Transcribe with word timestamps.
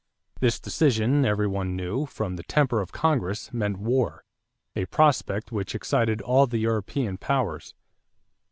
This 0.39 0.59
decision, 0.59 1.25
every 1.25 1.45
one 1.45 1.75
knew, 1.75 2.07
from 2.07 2.35
the 2.35 2.41
temper 2.41 2.81
of 2.81 2.91
Congress, 2.91 3.53
meant 3.53 3.77
war 3.77 4.23
a 4.75 4.85
prospect 4.87 5.51
which 5.51 5.75
excited 5.75 6.23
all 6.23 6.47
the 6.47 6.57
European 6.57 7.19
powers. 7.19 7.75